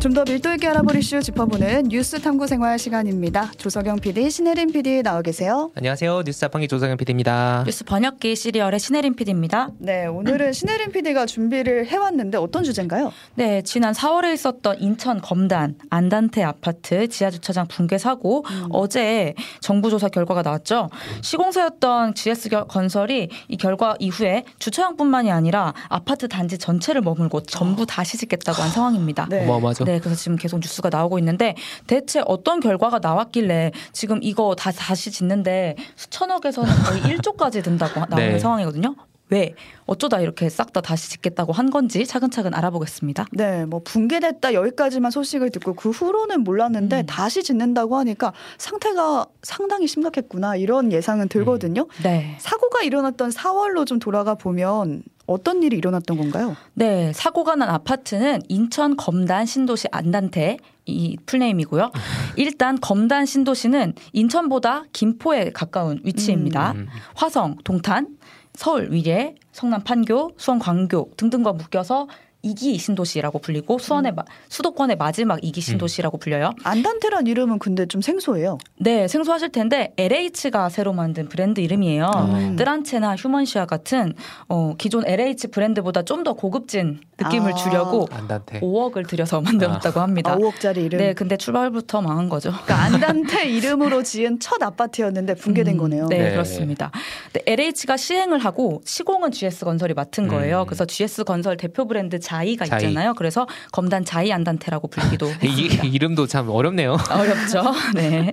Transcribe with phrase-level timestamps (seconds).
[0.00, 3.52] 좀 더 밀도 있게 알아볼 이슈 짚어보는 뉴스 탐구 생활 시간입니다.
[3.58, 5.70] 조석영 PD, 신혜림 PD 나와 계세요.
[5.76, 6.22] 안녕하세요.
[6.24, 7.62] 뉴스 자판기 조석영 PD입니다.
[7.64, 9.68] 뉴스 번역기 시리얼의 신혜림 PD입니다.
[9.78, 13.12] 네, 오늘은 신혜림 PD가 준비를 해왔는데 어떤 주제인가요?
[13.34, 18.68] 네, 지난 4월에 있었던 인천 검단 안단테 아파트 지하주차장 붕괴 사고 음.
[18.70, 20.88] 어제 정부 조사 결과가 나왔죠.
[21.22, 28.60] 시공사였던 GS 건설이 이 결과 이후에 주차장뿐만이 아니라 아파트 단지 전체를 머물고 전부 다시 짓겠다고
[28.60, 29.26] 한 상황입니다.
[29.30, 29.44] 네.
[29.44, 29.84] 어마어마하죠.
[29.90, 31.56] 네, 그래서 지금 계속 뉴스가 나오고 있는데
[31.88, 38.38] 대체 어떤 결과가 나왔길래 지금 이거 다 다시 짓는데 수천억에서는 거의 1조까지 든다고 나오는 네.
[38.38, 38.94] 상황이거든요.
[39.30, 39.54] 왜
[39.86, 43.26] 어쩌다 이렇게 싹 다 다시 짓겠다고 한 건지 차근차근 알아보겠습니다.
[43.32, 47.06] 네, 뭐 붕괴됐다 여기까지만 소식을 듣고 그 후로는 몰랐는데 음.
[47.06, 51.82] 다시 짓는다고 하니까 상태가 상당히 심각했구나 이런 예상은 들거든요.
[51.82, 52.02] 음.
[52.04, 52.36] 네.
[52.38, 56.56] 사고가 일어났던 4월로 좀 돌아가 보면 어떤 일이 일어났던 건가요?
[56.74, 60.56] 네, 사고가 난 아파트는 인천 검단 신도시 안단태
[60.86, 61.92] 이 풀네임이고요.
[62.36, 66.72] 일단 검단 신도시는 인천보다 김포에 가까운 위치입니다.
[66.72, 66.88] 음.
[67.14, 68.08] 화성, 동탄,
[68.54, 72.08] 서울 위례, 성남 판교, 수원 광교 등등과 묶여서
[72.42, 74.22] 이기 신도시라고 불리고 수원의 음.
[74.48, 76.20] 수도권의 마지막 이기 신도시라고 음.
[76.20, 76.52] 불려요.
[76.62, 78.58] 안단테란 이름은 근데 좀 생소해요.
[78.78, 82.10] 네, 생소하실 텐데 LH가 새로 만든 브랜드 이름이에요.
[82.14, 82.56] 음.
[82.56, 84.14] 뜨란체나 휴먼시아 같은
[84.48, 87.54] 어, 기존 LH 브랜드보다 좀 더 고급진 느낌을 아.
[87.54, 88.60] 주려고 안단테.
[88.60, 90.02] 5억을 들여서 만들었다고 아.
[90.04, 90.32] 합니다.
[90.32, 90.98] 아, 5억짜리 이름.
[90.98, 92.50] 네, 근데 출발부터 망한 거죠.
[92.50, 96.06] 그러니까 안단테 이름으로 지은 첫 아파트였는데 붕괴된 음, 거네요.
[96.08, 96.30] 네, 네.
[96.32, 96.90] 그렇습니다.
[97.32, 100.62] 네, LH가 시행을 하고 시공은 GS 건설이 맡은 거예요.
[100.62, 100.66] 음.
[100.66, 102.80] 그래서 GS 건설 대표 브랜드 자이가 자이.
[102.84, 103.14] 있잖아요.
[103.14, 105.84] 그래서 검단 자이 안단테라고 불리기도 했습니다.
[105.84, 106.96] 이, 이름도 참 어렵네요.
[107.10, 107.62] 어렵죠.
[107.94, 108.32] 네.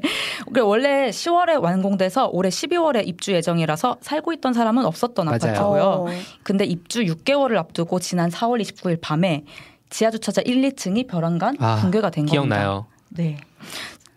[0.61, 5.35] 원래 10월에 완공돼서 올해 12월에 입주 예정이라서 살고 있던 사람은 없었던 맞아요.
[5.41, 5.81] 아파트고요.
[5.83, 6.07] 어.
[6.43, 9.43] 근데 입주 6개월을 앞두고 지난 4월 29일 밤에
[9.89, 12.85] 지하 주차장 1, 2층이 벼랑간 아, 붕괴가 된 기억나요.
[12.85, 12.97] 겁니다.
[13.09, 13.37] 네.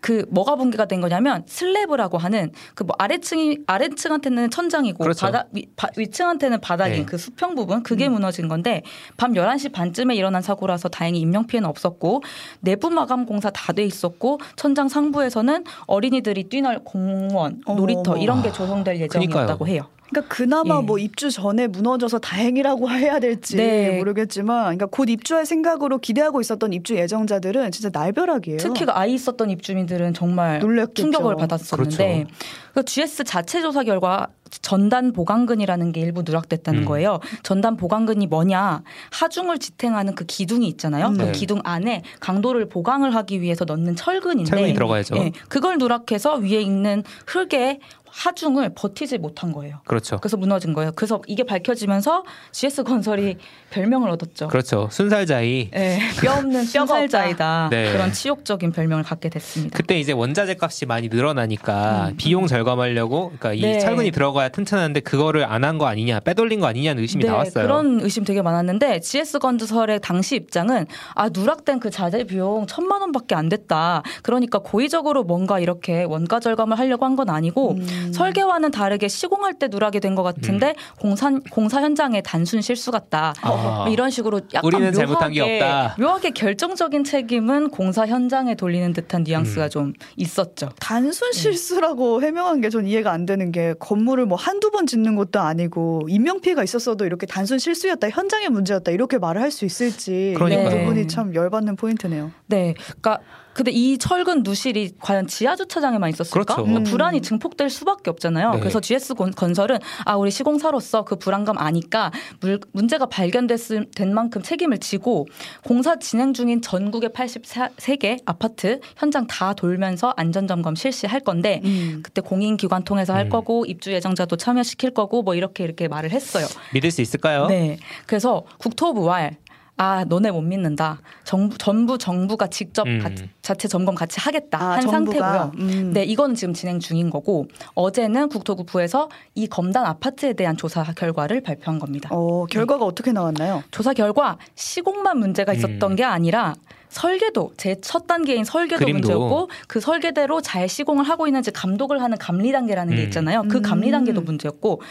[0.01, 5.27] 그 뭐가 붕괴가 된 거냐면 슬래브라고 하는 그 뭐 아래층이 아래층한테는 천장이고 그렇죠.
[5.27, 7.05] 바다 위, 바, 위층한테는 바닥인 네.
[7.05, 8.13] 그 수평 부분 그게 음.
[8.13, 8.81] 무너진 건데
[9.15, 12.23] 밤 11시 반쯤에 일어난 사고라서 다행히 인명 피해는 없었고
[12.61, 18.99] 내부 마감 공사 다 돼 있었고 천장 상부에서는 어린이들이 뛰놀 공원, 놀이터 이런 게 조성될
[18.99, 19.83] 예정이었다고 해요.
[20.11, 20.81] 그러니까 그나마 예.
[20.81, 23.97] 뭐 입주 전에 무너져서 다행이라고 해야 될지 네.
[23.97, 28.57] 모르겠지만, 그러니까 곧 입주할 생각으로 기대하고 있었던 입주 예정자들은 진짜 날벼락이에요.
[28.57, 31.03] 특히 그 아이 있었던 입주민들은 정말 놀랬겠죠.
[31.03, 32.35] 충격을 받았었는데, 그렇죠.
[32.73, 34.27] 그 GS 자체 조사 결과
[34.61, 36.85] 전단 보강근이라는 게 일부 누락됐다는 음.
[36.85, 37.19] 거예요.
[37.41, 38.83] 전단 보강근이 뭐냐?
[39.11, 41.07] 하중을 지탱하는 그 기둥이 있잖아요.
[41.07, 41.17] 음.
[41.17, 41.31] 그 네.
[41.31, 45.15] 기둥 안에 강도를 보강을 하기 위해서 넣는 철근인데, 철근이 들어가야죠.
[45.17, 47.79] 예, 그걸 누락해서 위에 있는 흙에
[48.11, 49.77] 하중을 버티지 못한 거예요.
[49.85, 50.17] 그렇죠.
[50.19, 50.91] 그래서 무너진 거예요.
[50.95, 53.37] 그래서 이게 밝혀지면서 GS 건설이
[53.71, 54.47] 별명을 얻었죠.
[54.49, 54.89] 그렇죠.
[54.91, 55.69] 순살자이.
[55.71, 57.69] 네, 뼈 없는 뼈살자이다.
[57.71, 57.91] 네.
[57.93, 59.75] 그런 치욕적인 별명을 갖게 됐습니다.
[59.77, 62.17] 그때 이제 원자재 값이 많이 늘어나니까 음.
[62.17, 63.79] 비용 절감하려고 그러니까 이 네.
[63.79, 67.63] 철근이 들어가야 튼튼한데 그거를 안 한 거 아니냐, 빼돌린 거 아니냐는 의심이 네, 나왔어요.
[67.65, 70.85] 그런 의심 되게 많았는데 GS 건설의 당시 입장은
[71.15, 74.01] 아 누락된 그 자재 비용 천만 원밖에 안 됐다.
[74.23, 78.00] 그러니까 고의적으로 뭔가 이렇게 원가 절감을 하려고 한 건 아니고 음.
[78.07, 78.13] 음.
[78.13, 80.73] 설계와는 다르게 시공할 때 누락이 된 것 같은데 음.
[80.99, 83.33] 공사 공사 현장의 단순 실수 같다.
[83.41, 83.83] 아.
[83.85, 85.95] 뭐 이런 식으로 약간 우리는 묘하게, 잘못한 게 없다.
[85.99, 89.69] 묘하게 결정적인 책임은 공사 현장에 돌리는 듯한 뉘앙스가 음.
[89.69, 90.69] 좀 있었죠.
[90.79, 91.39] 단순 네.
[91.39, 96.07] 실수라고 해명한 게 전 이해가 안 되는 게 건물을 뭐 한두 번 짓는 것도 아니고
[96.09, 100.69] 인명 피해가 있었어도 이렇게 단순 실수였다, 현장의 문제였다 이렇게 말을 할 수 있을지 그러니까요.
[100.69, 102.31] 그 부분이 참 열받는 포인트네요.
[102.47, 103.19] 네, 그러니까
[103.53, 106.33] 근데 이 철근 누실이 과연 지하 주차장에만 있었을까?
[106.33, 106.63] 그렇죠.
[106.63, 108.51] 그러니까 불안이 증폭될 수밖에 없잖아요.
[108.51, 108.59] 네.
[108.59, 115.27] 그래서 GS 건설은 아 우리 시공사로서 그 불안감 아니까 물, 문제가 발견됐된 만큼 책임을 지고
[115.63, 122.01] 공사 진행 중인 전국의 83개 아파트 현장 다 돌면서 안전 점검 실시할 건데 음.
[122.03, 123.29] 그때 공인 기관 통해서 할 음.
[123.29, 126.45] 거고 입주 예정자도 참여시킬 거고 뭐 이렇게 이렇게 말을 했어요.
[126.73, 127.47] 믿을 수 있을까요?
[127.47, 127.77] 네.
[128.05, 129.31] 그래서 국토부와
[129.77, 130.99] 아 너네 못 믿는다.
[131.23, 132.99] 정부 전부 정부가 직접 음.
[132.99, 133.09] 가,
[133.41, 135.39] 자체 점검 같이 하겠다 아, 한 정부가?
[135.39, 135.51] 상태고요.
[135.65, 135.93] 음.
[135.93, 141.41] 네, 이거는 지금 진행 중인 거고 어제는 국토부 부에서 이 검단 아파트에 대한 조사 결과를
[141.41, 142.09] 발표한 겁니다.
[142.11, 142.85] 어, 결과가 네.
[142.85, 143.63] 어떻게 나왔나요?
[143.71, 145.95] 조사 결과 시공만 문제가 있었던 음.
[145.95, 146.53] 게 아니라
[146.89, 148.99] 설계도 제 첫 단계인 설계도 그림도.
[149.07, 153.05] 문제였고 그 설계대로 잘 시공을 하고 있는지 감독을 하는 감리 단계라는 게 음.
[153.05, 153.43] 있잖아요.
[153.49, 154.25] 그 감리 단계도 음.
[154.25, 154.81] 문제였고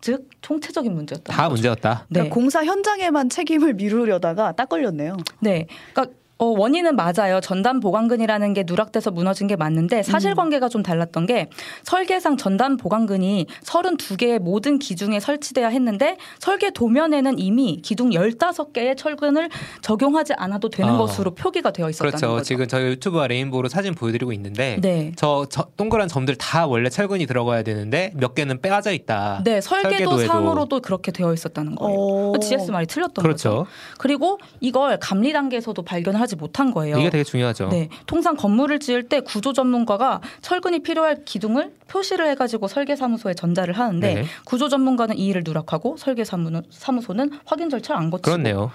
[0.00, 1.32] 즉 총체적인 문제였다.
[1.32, 1.54] 다 거죠.
[1.54, 2.06] 문제였다.
[2.08, 2.20] 네.
[2.20, 5.16] 그러니까 공사 현장에만 책임을 미루려다가 딱 걸렸네요.
[5.40, 7.40] 네, 그러니까 어, 원인은 맞아요.
[7.40, 10.70] 전담 보강근이라는 게 누락돼서 무너진 게 맞는데 사실관계가 음.
[10.70, 11.48] 좀 달랐던 게
[11.82, 19.48] 설계상 전담 보강근이 32개의 모든 기둥에 설치돼야 했는데 설계 도면에는 이미 기둥 15개의 철근을
[19.82, 20.98] 적용하지 않아도 되는 어.
[20.98, 22.28] 것으로 표기가 되어 있었다는 그렇죠.
[22.34, 22.44] 거죠.
[22.44, 25.12] 지금 저희 유튜브와 레인보우로 사진 보여드리고 있는데 네.
[25.16, 29.42] 저, 저, 동그란 점들 다 원래 철근이 들어가야 되는데 몇 개는 빼앗아 있다.
[29.44, 32.34] 네, 설계도 상으로도 그렇게 되어 있었다는 거예요.
[32.40, 33.50] GS 말이 틀렸던 그렇죠.
[33.50, 33.66] 거죠.
[33.98, 36.98] 그리고 이걸 감리 단계에서도 발견 을 하지 못한 거예요.
[36.98, 37.68] 이게 되게 중요하죠.
[37.70, 44.14] 네, 통상 건물을 지을 때 구조 전문가가 철근이 필요할 기둥을 표시를 해가지고 설계사무소에 전달을 하는데
[44.14, 44.24] 네.
[44.44, 48.70] 구조 전문가는 이 일을 누락하고 설계사무소는 확인 절차를 안 거치고 그렇네요.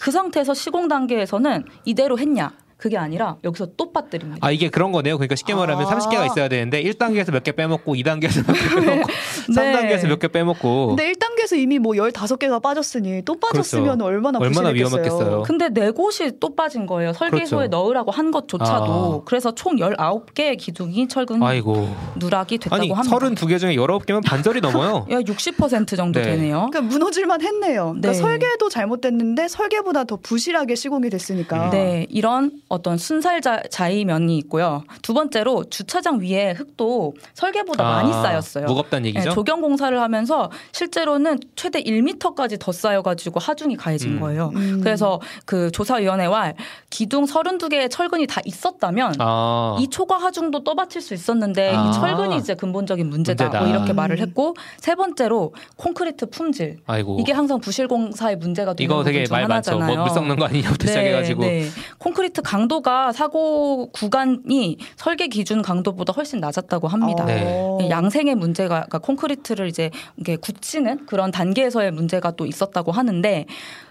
[0.00, 2.52] 그 상태에서 시공 단계에서는 이대로 했냐?
[2.76, 4.38] 그게 아니라 여기서 또 빠뜨립니다.
[4.40, 5.18] 아 이게 그런 거네요.
[5.18, 9.06] 그러니까 쉽게 말하면 아~ 30개가 있어야 되는데 1단계에서 몇 개 빼먹고 2단계에서 몇 개 빼먹고
[9.54, 9.72] 네.
[9.72, 14.04] 3단계에서 몇 개 빼먹고 근데 1단계 에서 이미 뭐 15개가 빠졌으니 또 빠졌으면 그렇죠.
[14.04, 15.42] 얼마나 얼마나 위험했겠어요.
[15.42, 17.12] 근데 네 곳이 또 빠진 거예요.
[17.12, 17.76] 설계소에 그렇죠.
[17.76, 19.22] 넣으라고 한 것조차도.
[19.22, 19.24] 아.
[19.24, 21.88] 그래서 총 19개의 기둥이 철근 아이고.
[22.16, 23.16] 누락이 됐다고 아니, 합니다.
[23.16, 25.06] 32개 중에 19개면 반절이 넘어요.
[25.10, 26.30] 야, 60% 정도 네.
[26.32, 26.68] 되네요.
[26.70, 27.94] 그러니까 무너질만 했네요.
[27.96, 28.14] 그러니까 네.
[28.14, 31.70] 설계도 잘못됐는데 설계보다 더 부실하게 시공이 됐으니까.
[31.70, 33.40] 네, 이런 어떤 순살
[33.70, 34.84] 자이면이 있고요.
[35.02, 38.66] 두 번째로 주차장 위에 흙도 설계보다 아, 많이 쌓였어요.
[38.66, 39.28] 무겁다는 얘기죠.
[39.30, 44.20] 네, 조경 공사를 하면서 실제로는 최대 1m까지 더 쌓여가지고 하중이 가해진 음.
[44.20, 44.52] 거예요.
[44.54, 44.80] 음.
[44.82, 46.54] 그래서 그 조사위원회와
[46.88, 49.76] 기둥 32개의 철근이 다 있었다면 아.
[49.80, 51.88] 이 초과 하중도 떠받칠 수 있었는데 아.
[51.88, 53.44] 이 철근이 이제 근본적인 문제다.
[53.44, 53.64] 문제다.
[53.64, 54.22] 뭐 이렇게 말을 음.
[54.22, 56.78] 했고 세 번째로 콘크리트 품질.
[56.86, 57.18] 아이고.
[57.20, 59.78] 이게 항상 부실공사의 문제가 되는 이거 되게 말 많죠.
[59.78, 61.66] 뭐물 썩는 거 아니냐부터 네, 시작해가지고 네.
[61.98, 67.24] 콘크리트 강도가 사고 구간이 설계 기준 강도보다 훨씬 낮았다고 합니다.
[67.24, 67.88] 네.
[67.90, 73.44] 양생의 문제가 그러니까 콘크리트를 이제 이게 굳히는 그런 단계에서의 문제가 또 있었다고 하는데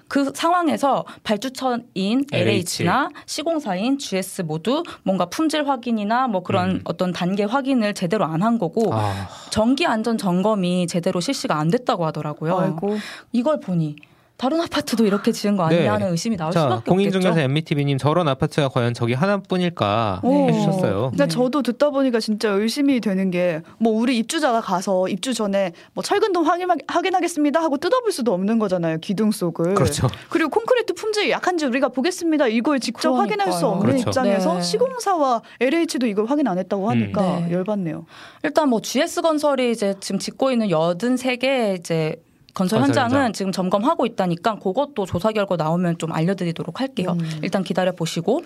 [0.07, 6.81] 그 상황에서 발주처인 LH나 시공사인 GS 모두 뭔가 품질 확인이나 뭐 그런 음.
[6.83, 9.27] 어떤 단계 확인을 제대로 안 한 거고 아.
[9.49, 12.57] 정기 안전 점검이 제대로 실시가 안 됐다고 하더라고요.
[12.57, 12.97] 아이고.
[13.33, 13.97] 이걸 보니
[14.39, 15.87] 다른 아파트도 이렇게 지은 거 아니냐 네.
[15.89, 20.47] 하는 의심이 나올 자, 수밖에 공인중개사 MBTV님 저런 아파트가 과연 저기 하나뿐일까 오.
[20.47, 21.09] 해주셨어요.
[21.11, 21.27] 근데 네.
[21.27, 26.03] 저도 듣다 보니까 진짜 의심이 되는 게 뭐 우리 입주자가 가서 입주 전에 뭐
[26.43, 29.73] 확인, 확인하겠습니다 하고 뜯어볼 수도 없는 거잖아요 기둥 속을.
[29.75, 30.07] 그렇죠.
[30.29, 32.47] 그리고 콘크리트 품질이 약한지 우리가 보겠습니다.
[32.47, 33.21] 이걸 직접 그러니까요.
[33.21, 34.09] 확인할 수 없는 그렇죠.
[34.09, 34.61] 입장에서 네.
[34.61, 37.45] 시공사와 LH도 이걸 확인 안 했다고 하니까 음.
[37.47, 37.53] 네.
[37.53, 38.05] 열받네요.
[38.43, 42.15] 일단 뭐 GS 건설이 이제 지금 짓고 있는 83개 이제
[42.53, 43.33] 건설 현장은 현장.
[43.33, 47.15] 지금 점검하고 있다니까 그것도 조사 결과 나오면 좀 알려드리도록 할게요.
[47.19, 47.39] 음.
[47.41, 48.43] 일단 기다려 보시고.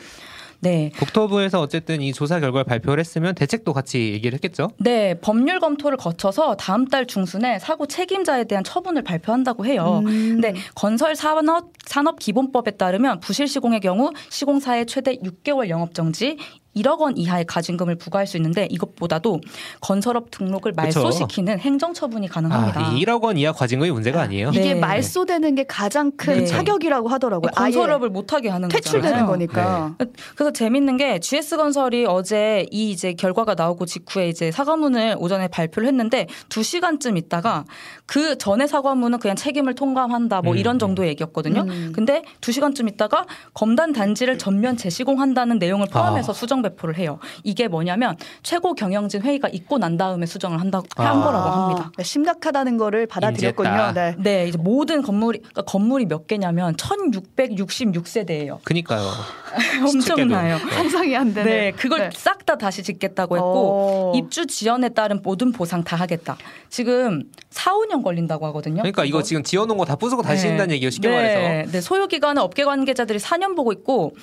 [0.64, 0.92] 네.
[0.98, 4.70] 국토부에서 어쨌든 이 조사 결과를 발표를 했으면 대책도 같이 얘기를 했겠죠?
[4.78, 5.14] 네.
[5.20, 10.02] 법률 검토를 거쳐서 다음 달 중순에 사고 책임자에 대한 처분을 발표한다고 해요.
[10.06, 10.40] 음.
[10.42, 16.38] 근데 건설 산업 산업 기본법에 따르면 부실 시공의 경우 시공사의 최대 6개월 영업 정지,
[16.76, 19.42] 1억 원 이하의 가진금을 부과할 수 있는데 이것보다도
[19.82, 22.80] 건설업 등록을 말소시키는 행정처분이 가능합니다.
[22.80, 24.50] 아, 1억 원 이하 과징금이 문제가 아니에요?
[24.50, 24.76] 이게 네.
[24.76, 26.46] 말소되는 게 가장 큰 네.
[26.46, 27.52] 차격이라고 하더라고요.
[27.52, 29.96] 건설업을 못하게 하는 퇴출되는 거니까.
[30.00, 30.06] 네.
[30.36, 35.88] 그래서 재밌는 게 GS 건설이 어제 이 이제 결과가 나오고 직후에 이제 사과문을 오전에 발표를
[35.88, 37.66] 했는데 2 시간쯤 있다가
[38.06, 40.58] 그 전에 사과문은 그냥 책임을 통감한다 뭐 음.
[40.58, 41.62] 이런 정도 얘기였거든요.
[41.62, 41.92] 음.
[41.94, 46.36] 근데 2 시간쯤 있다가 검단 단지를 전면 재시공한다는 내용을 포함해서 아.
[46.36, 47.20] 수정 배포를 해요.
[47.44, 51.04] 이게 뭐냐면 최고 경영진 회의가 있고 난 다음에 수정을 한다 아.
[51.04, 51.92] 한 거라고 합니다.
[51.96, 53.92] 네, 심각하다는 거를 받아들였군요.
[53.94, 54.16] 네.
[54.18, 58.64] 네, 이제 모든 건물이 그러니까 건물이 몇 개냐면 1666세대예요.
[58.64, 59.04] 그니까요.
[59.86, 60.58] 엄청나요.
[60.58, 60.72] 네.
[60.72, 61.50] 상상이 안 되네.
[61.50, 62.10] 네, 그걸 네.
[62.12, 64.12] 싹다 다시 짓겠다고 했고 오.
[64.16, 64.18] 어.
[64.18, 66.36] 입주 지연에 따른 모든 보상 다 하겠다.
[66.70, 68.78] 지금 4, 5년 걸린다고 하거든요.
[68.82, 70.66] 그러니까 이거, 지금 지어놓은 거 다 부수고 다시 네.
[70.70, 70.90] 얘기예요.
[70.90, 71.16] 쉽게 네.
[71.16, 71.72] 말해서.
[71.72, 74.16] 네, 소요 기간은 업계 관계자들이 4년 보고 있고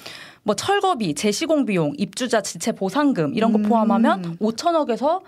[0.42, 3.62] 뭐 철거비, 재시공 비용, 입주자 지체 보상금 이런 거 음.
[3.64, 5.22] 포함하면 5천억에서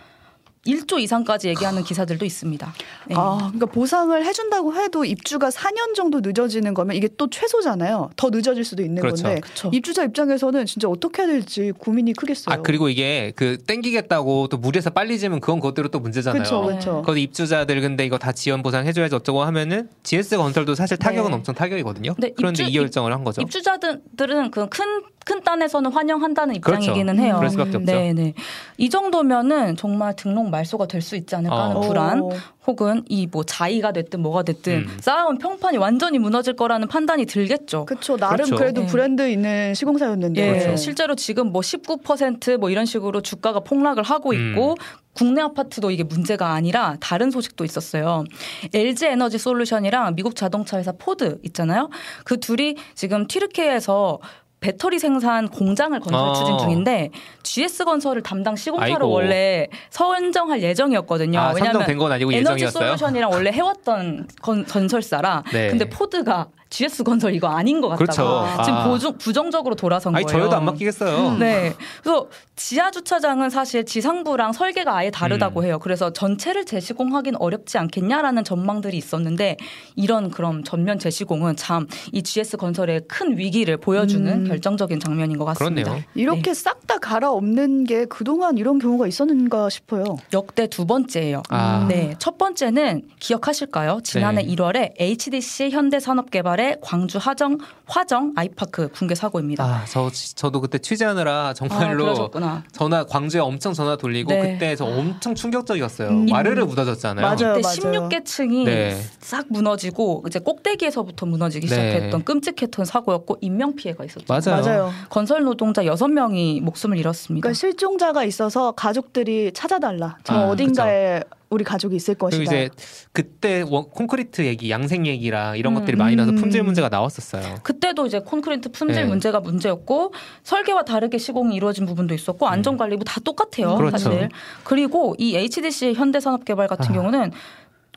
[0.67, 2.73] 1조 이상까지 얘기하는 기사들도 있습니다.
[3.09, 3.15] 네.
[3.17, 8.11] 아, 그러니까 보상을 해준다고 해도 입주가 4년 정도 늦어지는 거면 이게 또 최소잖아요.
[8.17, 9.25] 더 늦어질 수도 있는 그렇죠.
[9.25, 9.71] 건데 그렇죠.
[9.73, 12.55] 입주자 입장에서는 진짜 어떻게 해야 될지 고민이 크겠어요.
[12.55, 16.43] 아 그리고 이게 그 땡기겠다고 또 무리해서 빨리 지면 그건 그것대로 또 문제잖아요.
[16.45, 17.03] 그렇죠, 그렇죠.
[17.03, 21.37] 거기 입주자들 근데 이거 다 지연 보상 해줘야지 어쩌고 하면은 GS 건설도 사실 타격은 네.
[21.37, 22.15] 엄청 타격이거든요.
[22.37, 23.43] 그런데 입주, 이 결정을 한 거죠.
[23.43, 27.23] 입주자들은 그 큰큰 딴에서는 환영한다는 입장이기는 그렇죠.
[27.23, 27.37] 해요.
[27.37, 27.93] 그럴 수밖에 없죠.
[27.93, 28.35] 네, 네.
[28.79, 31.81] 이 정도면은 정말 등록 말소가 될 수 있지 않을까 하는 어.
[31.81, 32.23] 불안,
[32.67, 34.97] 혹은 이 뭐 자의가 됐든 뭐가 됐든 음.
[35.01, 37.87] 쌓아온 평판이 완전히 무너질 거라는 판단이 들겠죠.
[37.87, 38.17] 그렇죠.
[38.17, 38.57] 나름 그렇죠.
[38.57, 38.87] 그래도 네.
[38.87, 40.41] 브랜드 있는 시공사였는데.
[40.41, 40.59] 네.
[40.59, 40.77] 그렇죠.
[40.77, 44.51] 실제로 지금 뭐 19%뭐 이런 식으로 주가가 폭락을 하고 음.
[44.51, 44.77] 있고 음.
[45.15, 48.25] 국내 아파트도 이게 문제가 아니라 다른 소식도 있었어요.
[48.73, 51.91] LG 에너지 솔루션이랑 미국 자동차 회사 포드 있잖아요.
[52.25, 54.21] 그 둘이 지금 튀르키예에서
[54.63, 56.33] 배터리 생산 공장을 건설 어.
[56.33, 57.11] 추진 중인데
[57.43, 59.11] GS 건설을 담당 시공사로 아이고.
[59.11, 61.39] 원래 선정할 예정이었거든요.
[61.39, 62.97] 아, 왜냐하면 에너지 예정이었어요?
[62.97, 65.43] 솔루션이랑 원래 해왔던 건, 건설사라.
[65.53, 65.69] 네.
[65.69, 68.63] 근데 포드가 GS 건설 이거 아닌 것 같다고 그렇죠.
[68.65, 68.89] 지금 아.
[68.89, 70.41] 보중, 부정적으로 돌아선 아니, 거예요.
[70.43, 71.37] 저희도 안 맡기겠어요.
[71.39, 71.75] 네.
[72.03, 75.65] 그래서 지하 주차장은 사실 지상부랑 설계가 아예 다르다고 음.
[75.67, 75.79] 해요.
[75.79, 79.57] 그래서 전체를 재시공하기는 어렵지 않겠냐라는 전망들이 있었는데
[79.97, 84.49] 이런 그럼 전면 재시공은 참 이 GS 건설의 큰 위기를 보여주는 음.
[84.49, 85.91] 결정적인 장면인 것 같습니다.
[85.91, 86.05] 그렇네요.
[86.15, 86.55] 이렇게 네.
[86.55, 90.05] 싹다 갈아엎는 게 그동안 이런 경우가 있었는가 싶어요.
[90.33, 91.43] 역대 두 번째예요.
[91.49, 91.87] 아.
[91.89, 92.15] 네.
[92.19, 94.01] 첫 번째는 기억하실까요?
[94.03, 94.55] 지난해 네.
[94.55, 99.65] 1월에 HDC 현대산업개발 의 광주 하정 화정 아이파크 붕괴 사고입니다.
[99.65, 104.53] 아, 저 저도 그때 취재하느라 정말로 아, 전화 광주에 엄청 전화 돌리고 네.
[104.53, 106.09] 그때 저 엄청 충격적이었어요.
[106.09, 106.31] 음.
[106.31, 107.27] 와르르 묻어졌잖아요.
[107.27, 108.97] 맞아요, 그때 16개 층이 네.
[109.21, 111.75] 싹 무너지고 이제 꼭대기에서부터 무너지기 네.
[111.75, 114.27] 시작했던 끔찍했던 사고였고 인명 피해가 있었죠.
[114.29, 114.63] 맞아요.
[114.63, 114.91] 맞아요.
[115.09, 117.43] 건설 노동자 6명이 목숨을 잃었습니다.
[117.43, 120.19] 그러니까 실종자가 있어서 가족들이 찾아달라.
[120.23, 121.42] 저 아, 어딘가에 그쵸.
[121.53, 122.43] 우리 가족이 있을 것이다.
[122.43, 122.71] 이제
[123.13, 125.81] 그때 콘크리트 얘기, 양생 얘기라 이런 음.
[125.81, 127.57] 것들이 많이 나서 품질 문제가 나왔었어요.
[127.63, 129.05] 그때도 이제 콘크리트 품질 네.
[129.05, 132.53] 문제가 문제였고 설계와 다르게 시공이 이루어진 부분도 있었고 음.
[132.53, 133.99] 안전 관리부 다 똑같아요, 그렇죠.
[133.99, 134.29] 사실.
[134.65, 136.95] 그리고 이 HDC 현대산업개발 같은 아.
[136.95, 137.33] 경우는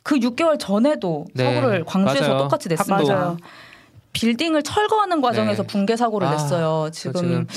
[0.03, 1.55] 그 6개월 전에도 네.
[1.55, 2.37] 서구를 광주에서 맞아요.
[2.43, 3.37] 똑같이 냈습니다.
[4.15, 5.67] 빌딩을 철거하는 과정에서 네.
[5.67, 6.89] 붕괴 사고를 아, 냈어요.
[6.91, 7.47] 지금, 지금.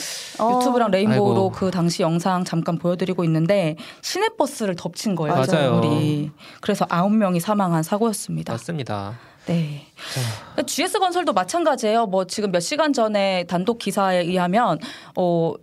[0.56, 1.52] 유튜브랑 레인보우로 아이고.
[1.52, 5.36] 그 당시 영상 잠깐 보여드리고 있는데 시내버스를 덮친 거예요.
[5.36, 5.78] 맞아요.
[5.78, 8.52] 우리 그래서 아홉 명이 사망한 사고였습니다.
[8.52, 9.18] 맞습니다.
[9.46, 9.86] 네.
[10.56, 10.62] 자.
[10.66, 12.06] GS 건설도 마찬가지예요.
[12.06, 14.78] 뭐 지금 몇 시간 전에 단독 기사에 의하면
[15.16, 15.54] 어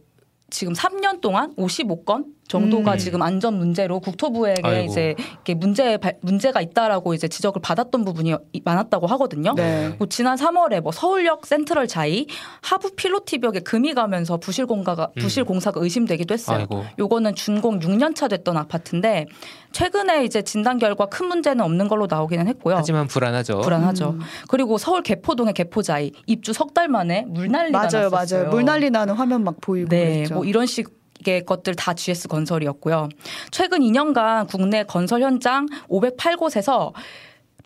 [0.49, 2.97] 지금 3년 동안 55건 정도가 음.
[2.99, 4.91] 지금 안전 문제로 국토부에게 아이고.
[4.91, 9.53] 이제 이렇게 문제 문제가 있다라고 이제 지적을 받았던 부분이 많았다고 하거든요.
[9.55, 9.95] 네.
[9.97, 12.27] 뭐 지난 3월에 뭐 서울역 센트럴 자이
[12.61, 15.21] 하부 필로티벽에 금이 가면서 부실 공가가 음.
[15.21, 16.57] 부실 공사가 의심되기도 했어요.
[16.59, 16.83] 아이고.
[16.99, 19.25] 요거는 준공 6년 차 됐던 아파트인데
[19.71, 22.75] 최근에 이제 진단 결과 큰 문제는 없는 걸로 나오기는 했고요.
[22.77, 23.61] 하지만 불안하죠.
[23.61, 24.11] 불안하죠.
[24.11, 24.19] 음.
[24.47, 28.39] 그리고 서울 개포동의 개포자이 입주 석 달 만에 물난리가 맞아요, 났었어요.
[28.41, 28.49] 맞아요.
[28.51, 30.33] 물난리 나는 화면 막 보이고 네, 그랬죠.
[30.35, 30.89] 뭐 이런 식
[31.27, 33.09] 의 것들 다 GS 건설이었고요.
[33.51, 36.93] 최근 2년간 국내 건설 현장 508곳에서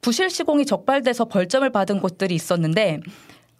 [0.01, 2.99] 부실 시공이 적발돼서 벌점을 받은 곳들이 있었는데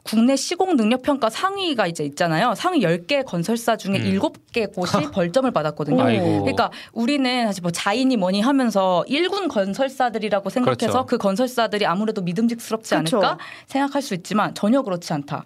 [0.04, 2.56] 국내 시공 능력 평가 상위가 이제 있잖아요.
[2.56, 4.20] 상위 10개 건설사 중에 음.
[4.20, 6.02] 7개 곳이 벌점을 받았거든요.
[6.02, 6.40] 아이고.
[6.42, 11.06] 그러니까 우리는 사실 뭐 자인이 뭐니 하면서 1군 건설사들이라고 생각해서 그렇죠.
[11.06, 13.18] 그 건설사들이 아무래도 믿음직스럽지 그렇죠.
[13.18, 13.38] 않을까
[13.68, 15.44] 생각할 수 있지만 전혀 그렇지 않다.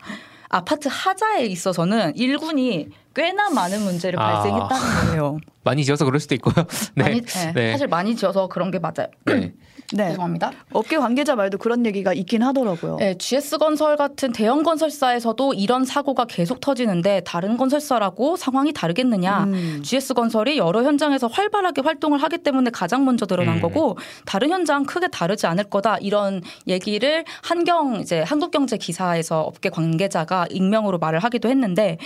[0.54, 4.34] 아파트 하자에 있어서는 1군이 꽤나 많은 문제를 아.
[4.34, 5.40] 발생했다는 거예요.
[5.64, 6.54] 많이 지어서 그럴 수도 있고요.
[6.94, 7.04] 네.
[7.04, 7.54] 많이, 네.
[7.54, 7.72] 네.
[7.72, 9.08] 사실 많이 지어서 그런 게 맞아요.
[9.26, 9.54] 네.
[9.94, 10.10] 네.
[10.10, 10.52] 죄송합니다.
[10.72, 12.98] 업계 관계자 말도 그런 얘기가 있긴 하더라고요.
[12.98, 19.44] 네, GS 건설 같은 대형 건설사에서도 이런 사고가 계속 터지는데 다른 건설사라고 상황이 다르겠느냐?
[19.44, 19.82] 음.
[19.84, 23.62] GS 건설이 여러 현장에서 활발하게 활동을 하기 때문에 가장 먼저 드러난 음.
[23.62, 30.48] 거고 다른 현장 크게 다르지 않을 거다 이런 얘기를 한경 이제 한국경제 기사에서 업계 관계자가
[30.50, 31.98] 익명으로 말을 하기도 했는데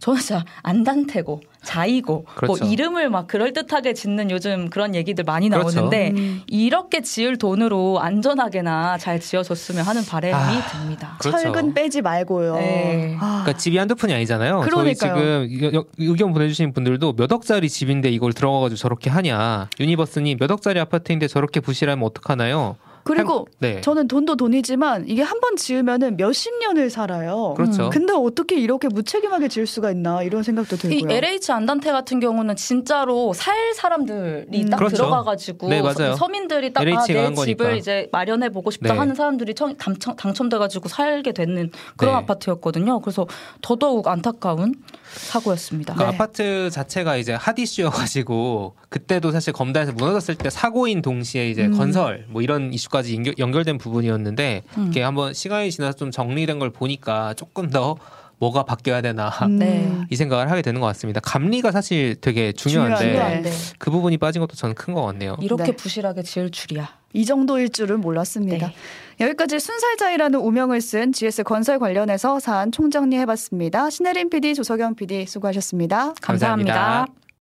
[0.00, 2.64] 저는 진짜 안단테고 자이고 뭐 그렇죠.
[2.64, 5.74] 뭐 이름을 막 그럴듯하게 짓는 요즘 그런 얘기들 많이 그렇죠.
[5.74, 6.22] 나오는데 그렇죠.
[6.22, 6.42] 음.
[6.46, 11.16] 이렇게 지을 돈으로 안전하게나 잘 지어줬으면 하는 바람이 아, 듭니다.
[11.20, 11.38] 그렇죠.
[11.38, 12.54] 철근 빼지 말고요.
[12.54, 13.16] 네.
[13.18, 13.42] 아.
[13.42, 14.60] 그러니까 집이 한두 푼이 아니잖아요.
[14.60, 14.94] 그러니까요.
[15.14, 19.68] 저희 지금 의견 보내주신 분들도 몇 억짜리 집인데 이걸 들어가가지고 저렇게 하냐.
[19.80, 22.76] 유니버스님 몇 억짜리 아파트인데 저렇게 부실하면 어떡하나요?
[23.08, 23.80] 그리고 네.
[23.80, 27.54] 저는 돈도 돈이지만 이게 한 번 지으면은 몇십 년을 살아요.
[27.56, 27.84] 그렇죠.
[27.84, 27.90] 음.
[27.90, 30.98] 근데 어떻게 이렇게 무책임하게 지을 수가 있나 이런 생각도 들고요.
[30.98, 34.68] 이 LH 안단테 같은 경우는 진짜로 살 사람들이 음.
[34.68, 34.96] 딱 그렇죠.
[34.96, 35.80] 들어가가지고 네,
[36.16, 38.98] 서민들이 딱 아, 내 집을 이제 마련해 보고 싶다 네.
[38.98, 42.18] 하는 사람들이 당첨, 당첨돼가지고 살게 되는 그런 네.
[42.18, 43.00] 아파트였거든요.
[43.00, 43.26] 그래서
[43.62, 44.74] 더더욱 안타까운
[45.14, 45.94] 사고였습니다.
[45.94, 51.76] 그 아파트 자체가 이제 핫 이슈여가지고 그때도 사실 검단에서 무너졌을 때 사고인 동시에 이제 음.
[51.76, 54.86] 건설 뭐 이런 이슈가 까지 연결, 된 부분이었는데 음.
[54.88, 57.96] 이게 한번 시간이 지나서 좀 정리된 걸 보니까 조금 더
[58.38, 59.58] 뭐가 바뀌어야 되나 음.
[59.58, 59.90] 네.
[60.10, 61.20] 이 생각을 하게 되는 것 같습니다.
[61.20, 63.50] 감리가 사실 되게 중요한데, 중요한데.
[63.78, 65.36] 그 부분이 빠진 것도 저는 큰 것 같네요.
[65.40, 65.72] 이렇게 네.
[65.72, 66.88] 부실하게 지을 줄이야.
[67.12, 68.68] 이 정도일 줄은 몰랐습니다.
[68.68, 68.74] 네.
[69.20, 73.90] 여기까지 순살자이라는 오명을 쓴 GS 건설 관련해서 사안 총정리해봤습니다.
[73.90, 76.74] 신혜림 PD, 조석영 PD 수고하셨습니다 감사합니다.
[76.74, 77.27] 감사합니다.